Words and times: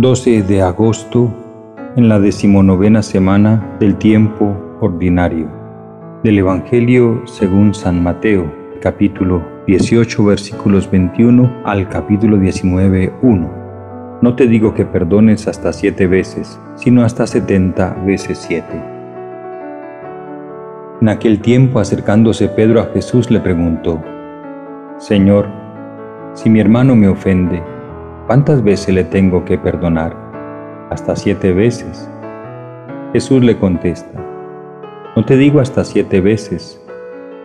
12 0.00 0.44
de 0.44 0.62
agosto, 0.62 1.28
en 1.96 2.08
la 2.08 2.20
decimonovena 2.20 3.02
semana 3.02 3.76
del 3.80 3.96
tiempo 3.96 4.56
ordinario. 4.80 5.50
Del 6.22 6.38
Evangelio 6.38 7.22
según 7.26 7.74
San 7.74 8.00
Mateo, 8.00 8.48
capítulo 8.80 9.42
18, 9.66 10.24
versículos 10.24 10.88
21 10.88 11.62
al 11.64 11.88
capítulo 11.88 12.38
19, 12.38 13.12
1. 13.22 13.50
No 14.22 14.36
te 14.36 14.46
digo 14.46 14.72
que 14.72 14.84
perdones 14.84 15.48
hasta 15.48 15.72
siete 15.72 16.06
veces, 16.06 16.60
sino 16.76 17.02
hasta 17.02 17.26
setenta 17.26 18.00
veces 18.06 18.38
siete. 18.38 18.80
En 21.00 21.08
aquel 21.08 21.40
tiempo, 21.40 21.80
acercándose 21.80 22.48
Pedro 22.48 22.82
a 22.82 22.86
Jesús, 22.94 23.32
le 23.32 23.40
preguntó, 23.40 24.00
Señor, 24.98 25.48
si 26.34 26.50
mi 26.50 26.60
hermano 26.60 26.94
me 26.94 27.08
ofende, 27.08 27.60
¿cuántas 28.28 28.62
veces 28.62 28.94
le 28.94 29.04
tengo 29.04 29.46
que 29.46 29.56
perdonar? 29.56 30.14
Hasta 30.90 31.16
siete 31.16 31.54
veces. 31.54 32.10
Jesús 33.14 33.42
le 33.42 33.58
contesta, 33.58 34.22
no 35.16 35.24
te 35.24 35.38
digo 35.38 35.60
hasta 35.60 35.82
siete 35.82 36.20
veces, 36.20 36.78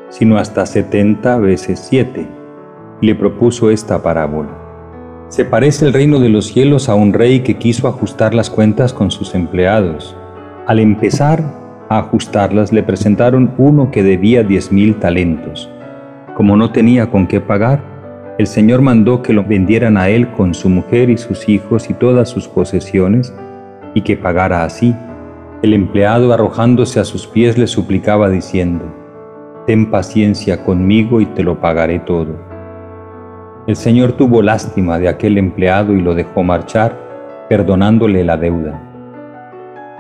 sino 0.09 0.38
hasta 0.38 0.65
setenta 0.65 1.38
veces 1.38 1.79
siete. 1.79 2.27
Y 2.99 3.07
le 3.07 3.15
propuso 3.15 3.71
esta 3.71 4.03
parábola. 4.03 4.49
Se 5.29 5.45
parece 5.45 5.85
el 5.85 5.93
reino 5.93 6.19
de 6.19 6.27
los 6.27 6.47
cielos 6.47 6.89
a 6.89 6.95
un 6.95 7.13
rey 7.13 7.39
que 7.39 7.55
quiso 7.55 7.88
ajustar 7.88 8.33
las 8.33 8.49
cuentas 8.49 8.91
con 8.93 9.09
sus 9.09 9.35
empleados. 9.35 10.17
Al 10.67 10.79
empezar 10.79 11.43
a 11.88 11.99
ajustarlas 11.99 12.73
le 12.73 12.83
presentaron 12.83 13.53
uno 13.57 13.89
que 13.89 14.03
debía 14.03 14.43
diez 14.43 14.71
mil 14.71 14.95
talentos. 14.95 15.69
Como 16.35 16.57
no 16.57 16.71
tenía 16.71 17.09
con 17.09 17.25
qué 17.25 17.39
pagar, 17.39 17.81
el 18.39 18.47
Señor 18.47 18.81
mandó 18.81 19.21
que 19.21 19.31
lo 19.31 19.43
vendieran 19.43 19.95
a 19.95 20.09
él 20.09 20.31
con 20.31 20.55
su 20.55 20.67
mujer 20.67 21.11
y 21.11 21.17
sus 21.17 21.47
hijos 21.47 21.89
y 21.91 21.93
todas 21.93 22.29
sus 22.29 22.47
posesiones, 22.47 23.33
y 23.94 24.02
que 24.02 24.17
pagara 24.17 24.63
así. 24.63 24.95
El 25.61 25.73
empleado 25.73 26.33
arrojándose 26.33 26.99
a 26.99 27.05
sus 27.05 27.27
pies 27.27 27.59
le 27.59 27.67
suplicaba 27.67 28.30
diciendo, 28.30 28.85
Ten 29.67 29.91
paciencia 29.91 30.63
conmigo 30.66 31.21
y 31.21 31.27
te 31.27 31.43
lo 31.43 31.61
pagaré 31.61 31.99
todo. 31.99 32.35
El 33.67 33.75
Señor 33.75 34.13
tuvo 34.13 34.41
lástima 34.41 34.97
de 34.97 35.09
aquel 35.09 35.38
empleado 35.38 35.93
y 35.93 36.02
lo 36.02 36.15
dejó 36.15 36.43
marchar, 36.43 36.97
perdonándole 37.49 38.23
la 38.23 38.36
deuda. 38.36 38.81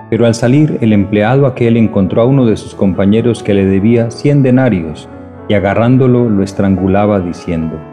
Pero 0.09 0.25
al 0.25 0.33
salir 0.33 0.79
el 0.81 0.91
empleado 0.91 1.45
aquel 1.45 1.77
encontró 1.77 2.23
a 2.23 2.25
uno 2.25 2.45
de 2.45 2.57
sus 2.57 2.73
compañeros 2.73 3.43
que 3.43 3.53
le 3.53 3.65
debía 3.65 4.09
cien 4.09 4.41
denarios, 4.41 5.07
y 5.47 5.53
agarrándolo 5.53 6.29
lo 6.29 6.43
estrangulaba 6.43 7.19
diciendo, 7.19 7.92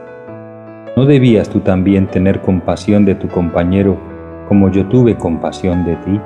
¿No 1.01 1.07
debías 1.07 1.49
tú 1.49 1.61
también 1.61 2.05
tener 2.05 2.41
compasión 2.41 3.05
de 3.05 3.15
tu 3.15 3.27
compañero 3.27 3.97
como 4.47 4.69
yo 4.69 4.85
tuve 4.85 5.17
compasión 5.17 5.83
de 5.83 5.95
ti? 5.95 6.21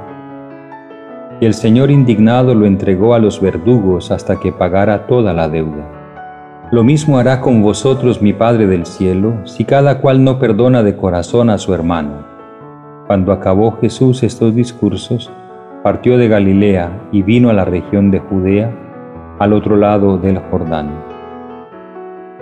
Y 1.39 1.45
el 1.45 1.53
Señor 1.53 1.91
indignado 1.91 2.53
lo 2.53 2.65
entregó 2.65 3.13
a 3.13 3.19
los 3.19 3.39
verdugos 3.39 4.11
hasta 4.11 4.37
que 4.37 4.51
pagara 4.51 5.07
toda 5.07 5.31
la 5.31 5.47
deuda. 5.47 6.67
Lo 6.73 6.83
mismo 6.83 7.17
hará 7.17 7.39
con 7.39 7.61
vosotros 7.61 8.21
mi 8.21 8.33
Padre 8.33 8.67
del 8.67 8.85
cielo, 8.85 9.35
si 9.45 9.63
cada 9.63 10.01
cual 10.01 10.25
no 10.25 10.39
perdona 10.39 10.83
de 10.83 10.97
corazón 10.97 11.49
a 11.49 11.57
su 11.57 11.73
hermano. 11.73 12.25
Cuando 13.07 13.31
acabó 13.31 13.77
Jesús 13.79 14.23
estos 14.23 14.53
discursos, 14.53 15.31
partió 15.83 16.17
de 16.17 16.27
Galilea 16.27 17.07
y 17.13 17.21
vino 17.21 17.49
a 17.49 17.53
la 17.53 17.63
región 17.63 18.11
de 18.11 18.19
Judea, 18.19 18.75
al 19.39 19.53
otro 19.53 19.77
lado 19.77 20.17
del 20.17 20.37
Jordán. 20.37 20.89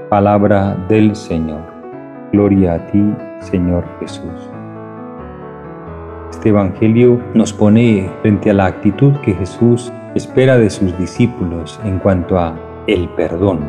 Palabra 0.09 0.75
del 0.89 1.15
Señor. 1.15 1.72
Gloria 2.33 2.73
a 2.73 2.87
ti, 2.87 3.13
Señor 3.41 3.85
Jesús. 3.99 4.49
Este 6.31 6.49
Evangelio 6.49 7.21
nos 7.35 7.53
pone 7.53 8.09
frente 8.23 8.49
a 8.49 8.55
la 8.55 8.65
actitud 8.65 9.13
que 9.17 9.35
Jesús 9.35 9.93
espera 10.15 10.57
de 10.57 10.71
sus 10.71 10.97
discípulos 10.97 11.79
en 11.85 11.99
cuanto 11.99 12.39
a 12.39 12.55
el 12.87 13.07
perdón. 13.09 13.59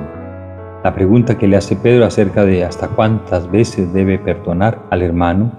La 0.82 0.94
pregunta 0.94 1.36
que 1.36 1.46
le 1.46 1.58
hace 1.58 1.76
Pedro 1.76 2.06
acerca 2.06 2.46
de 2.46 2.64
hasta 2.64 2.88
cuántas 2.88 3.50
veces 3.50 3.92
debe 3.92 4.18
perdonar 4.18 4.86
al 4.88 5.02
hermano, 5.02 5.52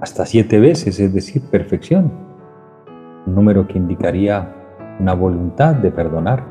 hasta 0.00 0.24
siete 0.24 0.60
veces, 0.60 1.00
es 1.00 1.12
decir, 1.12 1.42
perfección. 1.50 2.12
Un 3.26 3.34
número 3.34 3.66
que 3.66 3.78
indicaría 3.78 4.54
una 5.00 5.14
voluntad 5.14 5.74
de 5.74 5.90
perdonar. 5.90 6.44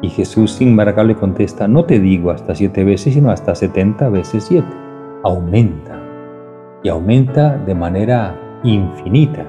Y 0.00 0.10
Jesús 0.10 0.52
sin 0.52 0.68
embargo 0.68 1.02
le 1.02 1.16
contesta, 1.16 1.66
no 1.66 1.86
te 1.86 1.98
digo 1.98 2.30
hasta 2.30 2.54
siete 2.54 2.84
veces, 2.84 3.14
sino 3.14 3.32
hasta 3.32 3.56
setenta 3.56 4.08
veces 4.08 4.44
siete 4.44 4.83
aumenta 5.24 5.98
y 6.82 6.90
aumenta 6.90 7.56
de 7.56 7.74
manera 7.74 8.38
infinita, 8.62 9.46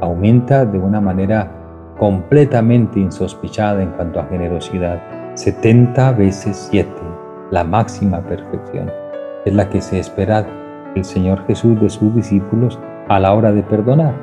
aumenta 0.00 0.66
de 0.66 0.78
una 0.78 1.00
manera 1.00 1.48
completamente 1.96 2.98
insospechada 2.98 3.84
en 3.84 3.90
cuanto 3.92 4.18
a 4.18 4.26
generosidad. 4.26 5.00
70 5.34 6.12
veces 6.12 6.68
7, 6.72 6.90
la 7.52 7.62
máxima 7.62 8.20
perfección, 8.20 8.90
es 9.44 9.54
la 9.54 9.68
que 9.70 9.80
se 9.80 10.00
espera 10.00 10.44
el 10.96 11.04
Señor 11.04 11.46
Jesús 11.46 11.80
de 11.80 11.88
sus 11.88 12.12
discípulos 12.16 12.80
a 13.08 13.20
la 13.20 13.32
hora 13.32 13.52
de 13.52 13.62
perdonar. 13.62 14.14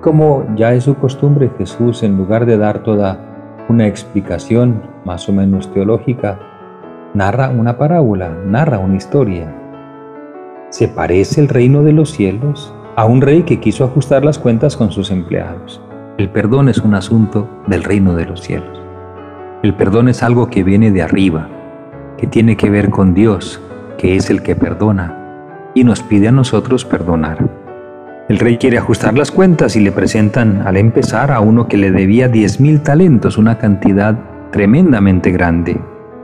Como 0.00 0.46
ya 0.56 0.72
es 0.72 0.84
su 0.84 0.94
costumbre, 0.94 1.50
Jesús, 1.58 2.02
en 2.02 2.16
lugar 2.16 2.46
de 2.46 2.56
dar 2.56 2.82
toda 2.82 3.18
una 3.68 3.86
explicación 3.86 4.82
más 5.04 5.28
o 5.28 5.32
menos 5.32 5.70
teológica, 5.74 6.38
narra 7.12 7.50
una 7.50 7.76
parábola, 7.76 8.30
narra 8.46 8.78
una 8.78 8.96
historia, 8.96 9.54
¿Se 10.74 10.88
parece 10.88 11.40
el 11.40 11.48
reino 11.48 11.84
de 11.84 11.92
los 11.92 12.10
cielos 12.10 12.74
a 12.96 13.04
un 13.04 13.20
rey 13.20 13.44
que 13.44 13.60
quiso 13.60 13.84
ajustar 13.84 14.24
las 14.24 14.40
cuentas 14.40 14.76
con 14.76 14.90
sus 14.90 15.12
empleados? 15.12 15.80
El 16.18 16.30
perdón 16.30 16.68
es 16.68 16.78
un 16.78 16.94
asunto 16.94 17.48
del 17.68 17.84
reino 17.84 18.16
de 18.16 18.24
los 18.24 18.40
cielos. 18.40 18.82
El 19.62 19.74
perdón 19.74 20.08
es 20.08 20.24
algo 20.24 20.50
que 20.50 20.64
viene 20.64 20.90
de 20.90 21.00
arriba, 21.00 21.48
que 22.18 22.26
tiene 22.26 22.56
que 22.56 22.70
ver 22.70 22.90
con 22.90 23.14
Dios, 23.14 23.60
que 23.98 24.16
es 24.16 24.30
el 24.30 24.42
que 24.42 24.56
perdona, 24.56 25.70
y 25.76 25.84
nos 25.84 26.02
pide 26.02 26.26
a 26.26 26.32
nosotros 26.32 26.84
perdonar. 26.84 27.38
El 28.28 28.40
rey 28.40 28.58
quiere 28.58 28.78
ajustar 28.78 29.16
las 29.16 29.30
cuentas 29.30 29.76
y 29.76 29.80
le 29.80 29.92
presentan 29.92 30.66
al 30.66 30.76
empezar 30.76 31.30
a 31.30 31.38
uno 31.38 31.68
que 31.68 31.76
le 31.76 31.92
debía 31.92 32.26
diez 32.26 32.58
mil 32.58 32.80
talentos, 32.80 33.38
una 33.38 33.58
cantidad 33.58 34.18
tremendamente 34.50 35.30
grande, 35.30 35.80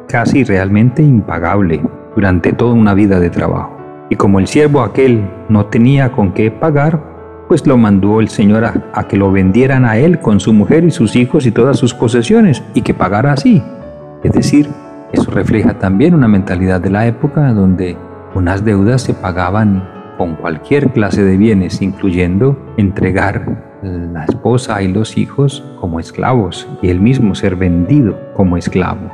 casi 0.08 0.42
realmente 0.42 1.04
impagable 1.04 1.80
durante 2.16 2.52
toda 2.52 2.72
una 2.72 2.94
vida 2.94 3.20
de 3.20 3.30
trabajo. 3.30 3.79
Y 4.10 4.16
como 4.16 4.40
el 4.40 4.48
siervo 4.48 4.82
aquel 4.82 5.24
no 5.48 5.66
tenía 5.66 6.10
con 6.10 6.32
qué 6.32 6.50
pagar, 6.50 7.00
pues 7.48 7.64
lo 7.66 7.76
mandó 7.76 8.20
el 8.20 8.28
Señor 8.28 8.64
a, 8.64 9.08
que 9.08 9.16
lo 9.16 9.30
vendieran 9.30 9.84
a 9.84 9.98
él 9.98 10.18
con 10.18 10.40
su 10.40 10.52
mujer 10.52 10.84
y 10.84 10.90
sus 10.90 11.14
hijos 11.14 11.46
y 11.46 11.52
todas 11.52 11.78
sus 11.78 11.94
posesiones 11.94 12.62
y 12.74 12.82
que 12.82 12.92
pagara 12.92 13.32
así. 13.32 13.62
Es 14.24 14.32
decir, 14.32 14.68
eso 15.12 15.30
refleja 15.30 15.78
también 15.78 16.14
una 16.14 16.26
mentalidad 16.26 16.80
de 16.80 16.90
la 16.90 17.06
época 17.06 17.52
donde 17.52 17.96
unas 18.34 18.64
deudas 18.64 19.02
se 19.02 19.14
pagaban 19.14 19.88
con 20.18 20.34
cualquier 20.34 20.90
clase 20.90 21.22
de 21.22 21.36
bienes, 21.36 21.80
incluyendo 21.80 22.58
entregar 22.76 23.80
la 23.82 24.24
esposa 24.24 24.82
y 24.82 24.88
los 24.88 25.16
hijos 25.16 25.64
como 25.80 26.00
esclavos 26.00 26.68
y 26.82 26.90
él 26.90 27.00
mismo 27.00 27.36
ser 27.36 27.54
vendido 27.54 28.18
como 28.34 28.56
esclavo. 28.56 29.10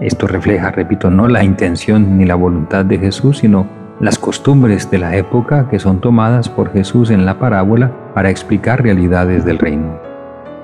Esto 0.00 0.26
refleja, 0.26 0.70
repito, 0.70 1.10
no 1.10 1.28
la 1.28 1.44
intención 1.44 2.16
ni 2.16 2.24
la 2.24 2.36
voluntad 2.36 2.84
de 2.84 2.98
Jesús, 2.98 3.38
sino 3.38 3.79
las 4.00 4.18
costumbres 4.18 4.90
de 4.90 4.98
la 4.98 5.14
época 5.16 5.68
que 5.68 5.78
son 5.78 6.00
tomadas 6.00 6.48
por 6.48 6.72
Jesús 6.72 7.10
en 7.10 7.26
la 7.26 7.38
parábola 7.38 7.92
para 8.14 8.30
explicar 8.30 8.82
realidades 8.82 9.44
del 9.44 9.58
reino. 9.58 10.00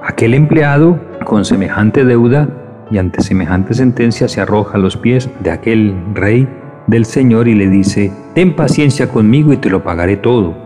Aquel 0.02 0.32
empleado, 0.32 0.98
con 1.24 1.44
semejante 1.44 2.04
deuda 2.04 2.48
y 2.90 2.96
ante 2.96 3.22
semejante 3.22 3.74
sentencia, 3.74 4.26
se 4.28 4.40
arroja 4.40 4.78
a 4.78 4.80
los 4.80 4.96
pies 4.96 5.28
de 5.40 5.50
aquel 5.50 5.94
rey 6.14 6.48
del 6.86 7.04
Señor 7.04 7.46
y 7.46 7.54
le 7.54 7.68
dice, 7.68 8.10
ten 8.34 8.56
paciencia 8.56 9.08
conmigo 9.08 9.52
y 9.52 9.58
te 9.58 9.68
lo 9.68 9.82
pagaré 9.82 10.16
todo. 10.16 10.56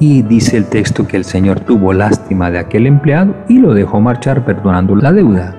Y 0.00 0.22
dice 0.22 0.56
el 0.56 0.66
texto 0.66 1.06
que 1.06 1.16
el 1.18 1.24
Señor 1.24 1.60
tuvo 1.60 1.92
lástima 1.92 2.50
de 2.50 2.60
aquel 2.60 2.86
empleado 2.86 3.34
y 3.48 3.58
lo 3.58 3.74
dejó 3.74 4.00
marchar 4.00 4.44
perdonando 4.44 4.96
la 4.96 5.12
deuda. 5.12 5.54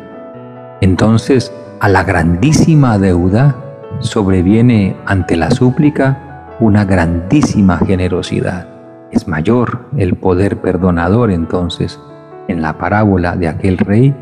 Entonces, 0.82 1.54
a 1.82 1.90
la 1.90 2.04
grandísima 2.04 2.98
deuda 2.98 3.56
sobreviene 4.00 4.96
ante 5.06 5.36
la 5.36 5.52
súplica 5.52 6.56
una 6.60 6.86
grandísima 6.86 7.78
generosidad. 7.78 8.68
es 9.12 9.28
mayor 9.28 9.88
el 9.98 10.16
poder 10.16 10.58
perdonador 10.58 11.32
entonces 11.32 12.00
en 12.48 12.62
la 12.62 12.78
parábola 12.78 13.36
de 13.36 13.48
aquel 13.48 13.78
rey 13.78 14.14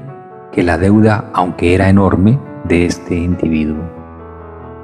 que 0.51 0.63
la 0.63 0.77
deuda, 0.77 1.25
aunque 1.33 1.73
era 1.73 1.89
enorme, 1.89 2.39
de 2.67 2.85
este 2.85 3.15
individuo. 3.15 3.97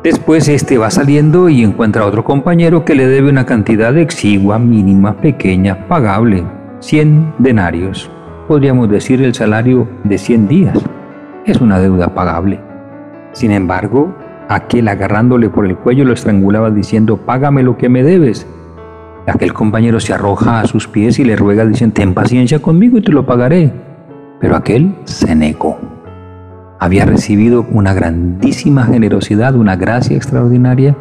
Después 0.04 0.50
este 0.50 0.78
va 0.78 0.92
saliendo 0.92 1.48
y 1.48 1.64
encuentra 1.64 2.04
a 2.04 2.08
otro 2.08 2.24
compañero 2.24 2.84
que 2.84 2.96
le 2.96 3.08
debe 3.08 3.30
una 3.30 3.46
cantidad 3.46 3.98
exigua, 3.98 4.60
mínima, 4.60 5.16
pequeña, 5.16 5.88
pagable, 5.88 6.44
100 6.80 7.36
denarios. 7.40 8.12
Podríamos 8.48 8.90
decir 8.90 9.22
el 9.22 9.34
salario 9.34 9.88
de 10.04 10.18
100 10.18 10.48
días. 10.48 10.80
Es 11.46 11.62
una 11.62 11.80
deuda 11.80 12.14
pagable. 12.14 12.60
Sin 13.32 13.52
embargo, 13.52 14.14
aquel 14.54 14.88
agarrándole 14.88 15.50
por 15.50 15.66
el 15.66 15.78
cuello 15.78 16.06
lo 16.06 16.14
estrangulaba 16.14 16.72
diciendo, 16.72 17.18
págame 17.18 17.64
lo 17.64 17.78
que 17.78 17.90
me 17.90 18.04
debes. 18.04 18.48
Aquel 19.26 19.54
compañero 19.54 20.00
se 20.00 20.14
arroja 20.14 20.60
a 20.60 20.68
sus 20.68 20.88
pies 20.88 21.20
y 21.20 21.24
le 21.24 21.36
ruega 21.36 21.66
diciendo, 21.66 21.94
ten 21.94 22.14
paciencia 22.14 22.60
conmigo 22.60 22.98
y 22.98 23.02
te 23.02 23.12
lo 23.12 23.26
pagaré. 23.26 23.72
Pero 24.40 24.56
aquel 24.56 24.96
se 25.06 25.36
negó. 25.36 25.78
Había 26.80 27.06
recibido 27.06 27.66
una 27.72 27.94
grandísima 27.94 28.84
generosidad, 28.84 29.56
una 29.56 29.78
gracia 29.78 30.18
extraordinaria, 30.18 30.98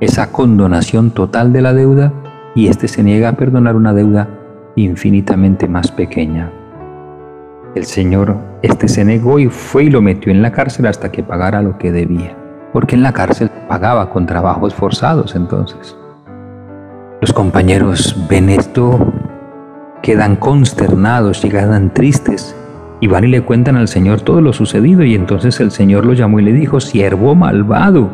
esa 0.00 0.32
condonación 0.32 1.12
total 1.12 1.52
de 1.52 1.62
la 1.62 1.72
deuda, 1.72 2.12
y 2.56 2.68
éste 2.68 2.88
se 2.88 3.02
niega 3.02 3.28
a 3.28 3.36
perdonar 3.36 3.76
una 3.76 3.92
deuda 3.92 4.28
infinitamente 4.74 5.68
más 5.68 5.92
pequeña. 5.92 6.50
El 7.76 7.84
Señor, 7.84 8.36
este 8.62 8.88
se 8.88 9.04
negó 9.04 9.38
y 9.38 9.48
fue 9.48 9.84
y 9.84 9.90
lo 9.90 10.02
metió 10.02 10.32
en 10.32 10.42
la 10.42 10.50
cárcel 10.50 10.86
hasta 10.86 11.12
que 11.12 11.22
pagara 11.22 11.62
lo 11.62 11.78
que 11.78 11.92
debía, 11.92 12.36
porque 12.76 12.94
en 12.94 13.02
la 13.02 13.14
cárcel 13.14 13.48
pagaba 13.70 14.10
con 14.10 14.26
trabajos 14.26 14.74
forzados 14.74 15.34
entonces. 15.34 15.96
Los 17.22 17.32
compañeros 17.32 18.14
ven 18.28 18.50
esto, 18.50 19.14
quedan 20.02 20.36
consternados 20.36 21.40
quedan 21.40 21.94
tristes 21.94 22.54
y 23.00 23.06
van 23.06 23.24
y 23.24 23.28
le 23.28 23.40
cuentan 23.40 23.76
al 23.76 23.88
Señor 23.88 24.20
todo 24.20 24.42
lo 24.42 24.52
sucedido 24.52 25.04
y 25.04 25.14
entonces 25.14 25.58
el 25.60 25.70
Señor 25.70 26.04
lo 26.04 26.12
llamó 26.12 26.38
y 26.38 26.42
le 26.42 26.52
dijo, 26.52 26.78
siervo 26.78 27.34
malvado, 27.34 28.10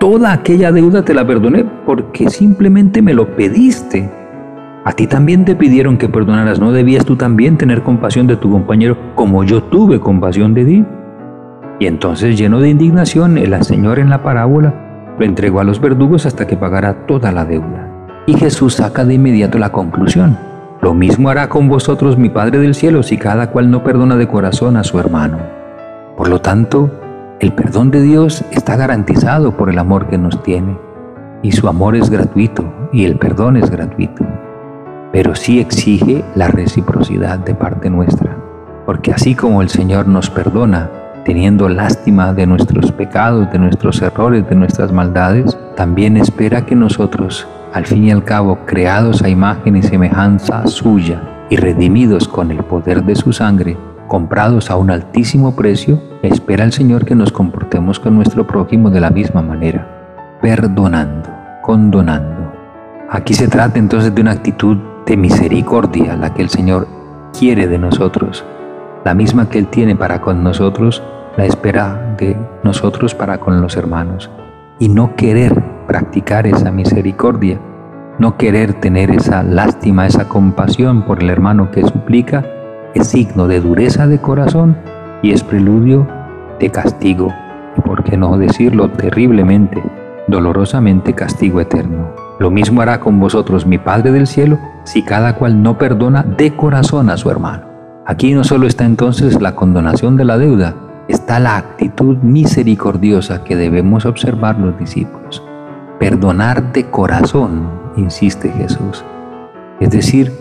toda 0.00 0.32
aquella 0.32 0.72
deuda 0.72 1.04
te 1.04 1.14
la 1.14 1.24
perdoné 1.24 1.64
porque 1.86 2.28
simplemente 2.30 3.02
me 3.02 3.14
lo 3.14 3.36
pediste. 3.36 4.10
A 4.84 4.90
ti 4.90 5.06
también 5.06 5.44
te 5.44 5.54
pidieron 5.54 5.96
que 5.96 6.08
perdonaras, 6.08 6.58
¿no 6.58 6.72
debías 6.72 7.04
tú 7.04 7.14
también 7.14 7.56
tener 7.56 7.84
compasión 7.84 8.26
de 8.26 8.34
tu 8.34 8.50
compañero 8.50 8.98
como 9.14 9.44
yo 9.44 9.62
tuve 9.62 10.00
compasión 10.00 10.52
de 10.52 10.64
ti? 10.64 10.84
Y 11.80 11.86
entonces 11.86 12.36
lleno 12.36 12.60
de 12.60 12.68
indignación, 12.68 13.38
el 13.38 13.64
Señor 13.64 13.98
en 13.98 14.10
la 14.10 14.22
parábola 14.22 14.74
lo 15.18 15.24
entregó 15.24 15.60
a 15.60 15.64
los 15.64 15.80
verdugos 15.80 16.26
hasta 16.26 16.46
que 16.46 16.56
pagara 16.56 17.06
toda 17.06 17.32
la 17.32 17.46
deuda. 17.46 17.88
Y 18.26 18.34
Jesús 18.34 18.74
saca 18.74 19.06
de 19.06 19.14
inmediato 19.14 19.58
la 19.58 19.72
conclusión. 19.72 20.38
Lo 20.82 20.92
mismo 20.92 21.30
hará 21.30 21.48
con 21.48 21.68
vosotros 21.68 22.18
mi 22.18 22.28
Padre 22.28 22.58
del 22.58 22.74
cielo 22.74 23.02
si 23.02 23.16
cada 23.16 23.50
cual 23.50 23.70
no 23.70 23.82
perdona 23.82 24.16
de 24.16 24.28
corazón 24.28 24.76
a 24.76 24.84
su 24.84 25.00
hermano. 25.00 25.38
Por 26.18 26.28
lo 26.28 26.42
tanto, 26.42 26.90
el 27.40 27.54
perdón 27.54 27.90
de 27.90 28.02
Dios 28.02 28.44
está 28.50 28.76
garantizado 28.76 29.56
por 29.56 29.70
el 29.70 29.78
amor 29.78 30.06
que 30.08 30.18
nos 30.18 30.42
tiene. 30.42 30.76
Y 31.42 31.52
su 31.52 31.66
amor 31.66 31.96
es 31.96 32.10
gratuito 32.10 32.70
y 32.92 33.06
el 33.06 33.16
perdón 33.16 33.56
es 33.56 33.70
gratuito. 33.70 34.26
Pero 35.12 35.34
sí 35.34 35.60
exige 35.60 36.24
la 36.34 36.48
reciprocidad 36.48 37.38
de 37.38 37.54
parte 37.54 37.88
nuestra. 37.88 38.36
Porque 38.84 39.12
así 39.12 39.34
como 39.34 39.62
el 39.62 39.70
Señor 39.70 40.06
nos 40.06 40.28
perdona, 40.28 40.90
teniendo 41.24 41.68
lástima 41.68 42.32
de 42.32 42.46
nuestros 42.46 42.92
pecados, 42.92 43.50
de 43.52 43.58
nuestros 43.58 44.00
errores, 44.02 44.48
de 44.48 44.56
nuestras 44.56 44.92
maldades, 44.92 45.56
también 45.76 46.16
espera 46.16 46.66
que 46.66 46.74
nosotros 46.74 47.46
al 47.72 47.86
fin 47.86 48.04
y 48.04 48.10
al 48.10 48.24
cabo 48.24 48.58
creados 48.66 49.22
a 49.22 49.28
imagen 49.28 49.76
y 49.76 49.82
semejanza 49.82 50.66
suya 50.66 51.22
y 51.50 51.56
redimidos 51.56 52.28
con 52.28 52.50
el 52.50 52.58
poder 52.64 53.04
de 53.04 53.14
su 53.14 53.32
sangre, 53.32 53.76
comprados 54.08 54.70
a 54.70 54.76
un 54.76 54.90
altísimo 54.90 55.54
precio, 55.54 56.02
espera 56.22 56.64
el 56.64 56.72
Señor 56.72 57.04
que 57.04 57.14
nos 57.14 57.32
comportemos 57.32 58.00
con 58.00 58.14
nuestro 58.16 58.46
prójimo 58.46 58.90
de 58.90 59.00
la 59.00 59.10
misma 59.10 59.42
manera, 59.42 60.38
perdonando, 60.42 61.28
condonando. 61.62 62.52
Aquí 63.08 63.34
se 63.34 63.48
trata 63.48 63.78
entonces 63.78 64.14
de 64.14 64.20
una 64.20 64.32
actitud 64.32 64.76
de 65.06 65.16
misericordia, 65.16 66.16
la 66.16 66.34
que 66.34 66.42
el 66.42 66.48
Señor 66.48 66.86
quiere 67.36 67.66
de 67.66 67.78
nosotros, 67.78 68.44
la 69.04 69.14
misma 69.14 69.48
que 69.48 69.58
Él 69.58 69.68
tiene 69.68 69.96
para 69.96 70.20
con 70.20 70.42
nosotros, 70.42 71.02
la 71.36 71.44
espera 71.44 72.14
de 72.18 72.36
nosotros 72.62 73.14
para 73.14 73.38
con 73.38 73.60
los 73.60 73.76
hermanos, 73.76 74.30
y 74.78 74.88
no 74.88 75.16
querer 75.16 75.62
practicar 75.86 76.46
esa 76.46 76.70
misericordia, 76.70 77.58
no 78.18 78.36
querer 78.36 78.74
tener 78.74 79.10
esa 79.10 79.42
lástima, 79.42 80.06
esa 80.06 80.28
compasión 80.28 81.02
por 81.02 81.22
el 81.22 81.30
hermano 81.30 81.70
que 81.70 81.82
suplica, 81.82 82.44
es 82.94 83.08
signo 83.08 83.46
de 83.46 83.60
dureza 83.60 84.06
de 84.06 84.20
corazón 84.20 84.76
y 85.22 85.32
es 85.32 85.42
preludio 85.42 86.06
de 86.58 86.70
castigo, 86.70 87.32
por 87.84 88.04
qué 88.04 88.16
no 88.16 88.36
decirlo 88.36 88.90
terriblemente, 88.90 89.82
dolorosamente 90.28 91.14
castigo 91.14 91.60
eterno. 91.60 92.14
Lo 92.38 92.50
mismo 92.50 92.82
hará 92.82 93.00
con 93.00 93.20
vosotros 93.20 93.66
mi 93.66 93.78
Padre 93.78 94.12
del 94.12 94.26
cielo 94.26 94.58
si 94.84 95.02
cada 95.02 95.36
cual 95.36 95.62
no 95.62 95.78
perdona 95.78 96.22
de 96.22 96.54
corazón 96.56 97.10
a 97.10 97.16
su 97.16 97.30
hermano. 97.30 97.69
Aquí 98.10 98.34
no 98.34 98.42
solo 98.42 98.66
está 98.66 98.84
entonces 98.84 99.40
la 99.40 99.54
condonación 99.54 100.16
de 100.16 100.24
la 100.24 100.36
deuda, 100.36 100.74
está 101.06 101.38
la 101.38 101.56
actitud 101.56 102.16
misericordiosa 102.16 103.44
que 103.44 103.54
debemos 103.54 104.04
observar 104.04 104.58
los 104.58 104.76
discípulos 104.76 105.44
perdonar 106.00 106.72
de 106.72 106.90
corazón, 106.90 107.68
insiste 107.94 108.50
Jesús. 108.50 109.04
Es 109.78 109.90
decir, 109.90 110.32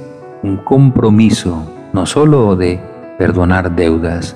un 0.42 0.56
compromiso 0.56 1.69
no 1.92 2.06
solo 2.07 2.56
de 2.56 2.80
perdonar 3.19 3.75
deudas, 3.75 4.36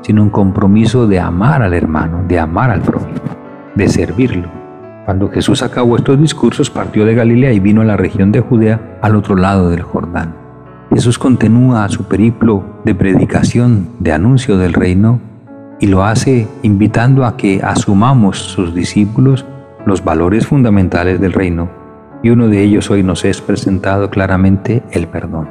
sino 0.00 0.22
un 0.22 0.30
compromiso 0.30 1.06
de 1.06 1.20
amar 1.20 1.62
al 1.62 1.74
hermano, 1.74 2.24
de 2.26 2.40
amar 2.40 2.70
al 2.70 2.80
prójimo, 2.80 3.20
de 3.76 3.88
servirlo. 3.88 4.48
Cuando 5.04 5.28
Jesús 5.28 5.62
acabó 5.62 5.96
estos 5.96 6.18
discursos, 6.18 6.70
partió 6.70 7.04
de 7.04 7.14
Galilea 7.14 7.52
y 7.52 7.60
vino 7.60 7.82
a 7.82 7.84
la 7.84 7.98
región 7.98 8.32
de 8.32 8.40
Judea, 8.40 8.98
al 9.02 9.14
otro 9.14 9.36
lado 9.36 9.68
del 9.68 9.82
Jordán. 9.82 10.41
Jesús 10.94 11.18
continúa 11.18 11.88
su 11.88 12.04
periplo 12.04 12.62
de 12.84 12.94
predicación, 12.94 13.88
de 13.98 14.12
anuncio 14.12 14.58
del 14.58 14.74
reino, 14.74 15.20
y 15.80 15.86
lo 15.86 16.04
hace 16.04 16.46
invitando 16.62 17.24
a 17.24 17.38
que 17.38 17.62
asumamos 17.62 18.38
sus 18.38 18.74
discípulos 18.74 19.46
los 19.86 20.04
valores 20.04 20.46
fundamentales 20.46 21.18
del 21.18 21.32
reino 21.32 21.70
y 22.22 22.28
uno 22.28 22.46
de 22.48 22.62
ellos 22.62 22.90
hoy 22.90 23.02
nos 23.02 23.24
es 23.24 23.40
presentado 23.40 24.10
claramente 24.10 24.82
el 24.90 25.08
perdón. 25.08 25.48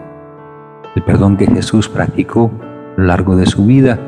El 0.95 1.03
perdón 1.03 1.37
que 1.37 1.47
Jesús 1.47 1.89
practicó 1.89 2.51
a 2.97 3.01
lo 3.01 3.07
largo 3.07 3.35
de 3.35 3.47
su 3.47 3.65
vida 3.65 3.99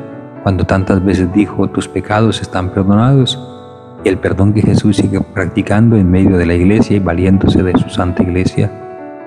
cuando 0.44 0.64
tantas 0.64 1.04
veces 1.04 1.32
dijo 1.34 1.68
tus 1.68 1.88
pecados 1.88 2.40
están 2.40 2.70
perdonados 2.70 3.38
y 4.04 4.08
el 4.08 4.18
perdón 4.18 4.54
que 4.54 4.62
Jesús 4.62 4.98
sigue 4.98 5.20
practicando 5.20 5.96
en 5.96 6.10
medio 6.10 6.38
de 6.38 6.46
la 6.46 6.54
iglesia 6.54 6.96
y 6.96 7.00
valiéndose 7.00 7.62
de 7.62 7.76
su 7.76 7.90
santa 7.90 8.22
iglesia 8.22 8.83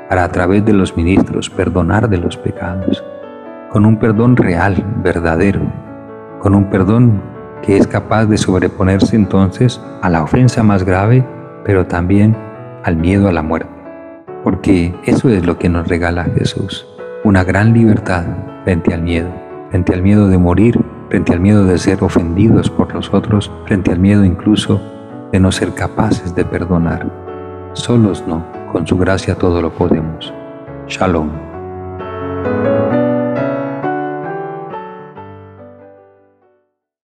para 0.10 0.24
a 0.24 0.30
través 0.30 0.66
de 0.66 0.74
los 0.74 0.96
ministros 0.96 1.50
perdonar 1.50 2.10
de 2.10 2.18
los 2.18 2.38
pecados, 2.38 3.04
con 3.72 3.86
un 3.86 3.98
perdón 3.98 4.38
real, 4.38 4.84
verdadero, 5.04 5.62
con 6.40 6.56
un 6.56 6.70
perdón 6.70 7.22
que 7.62 7.78
es 7.78 7.88
capaz 7.88 8.26
de 8.26 8.38
sobreponerse 8.38 9.16
entonces 9.16 9.82
a 10.02 10.10
la 10.10 10.24
ofensa 10.24 10.64
más 10.64 10.84
grave, 10.84 11.26
pero 11.66 11.86
también 11.86 12.36
al 12.84 12.96
miedo 12.96 13.28
a 13.28 13.34
la 13.34 13.42
muerte. 13.42 13.70
Porque 14.44 14.96
eso 15.04 15.30
es 15.30 15.46
lo 15.46 15.58
que 15.58 15.70
nos 15.70 15.88
regala 15.88 16.24
Jesús, 16.24 16.88
una 17.24 17.44
gran 17.44 17.74
libertad 17.74 18.26
frente 18.64 18.94
al 18.94 19.02
miedo, 19.02 19.30
frente 19.70 19.94
al 19.94 20.02
miedo 20.02 20.30
de 20.30 20.38
morir, 20.38 20.80
frente 21.10 21.34
al 21.34 21.40
miedo 21.40 21.66
de 21.66 21.78
ser 21.78 22.04
ofendidos 22.04 22.70
por 22.70 22.94
los 22.94 23.14
otros, 23.14 23.52
frente 23.66 23.92
al 23.92 24.00
miedo 24.00 24.24
incluso 24.24 24.82
de 25.32 25.40
no 25.40 25.52
ser 25.52 25.74
capaces 25.74 26.34
de 26.36 26.46
perdonar. 26.46 27.06
Solos 27.74 28.24
no, 28.28 28.46
con 28.72 28.86
su 28.86 28.98
gracia 28.98 29.36
todo 29.36 29.62
lo 29.62 29.72
podemos. 29.72 30.34
Shalom. 30.88 31.47